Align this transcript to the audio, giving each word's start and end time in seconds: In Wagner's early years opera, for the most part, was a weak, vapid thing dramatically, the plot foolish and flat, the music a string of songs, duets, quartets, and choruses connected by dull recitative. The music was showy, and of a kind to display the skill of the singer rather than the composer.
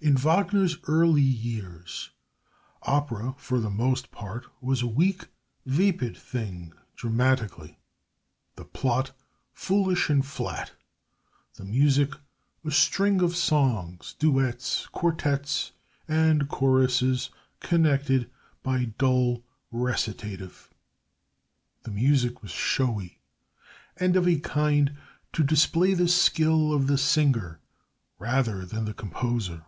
In 0.00 0.16
Wagner's 0.16 0.76
early 0.86 1.20
years 1.22 2.10
opera, 2.84 3.34
for 3.36 3.58
the 3.58 3.68
most 3.68 4.12
part, 4.12 4.46
was 4.60 4.80
a 4.80 4.86
weak, 4.86 5.26
vapid 5.66 6.16
thing 6.16 6.72
dramatically, 6.94 7.80
the 8.54 8.64
plot 8.64 9.10
foolish 9.52 10.08
and 10.08 10.24
flat, 10.24 10.70
the 11.54 11.64
music 11.64 12.14
a 12.64 12.70
string 12.70 13.20
of 13.22 13.34
songs, 13.34 14.14
duets, 14.20 14.86
quartets, 14.92 15.72
and 16.06 16.48
choruses 16.48 17.30
connected 17.58 18.30
by 18.62 18.92
dull 18.98 19.42
recitative. 19.72 20.70
The 21.82 21.90
music 21.90 22.40
was 22.40 22.52
showy, 22.52 23.18
and 23.96 24.14
of 24.14 24.28
a 24.28 24.38
kind 24.38 24.96
to 25.32 25.42
display 25.42 25.92
the 25.92 26.06
skill 26.06 26.72
of 26.72 26.86
the 26.86 26.98
singer 26.98 27.58
rather 28.20 28.64
than 28.64 28.84
the 28.84 28.94
composer. 28.94 29.64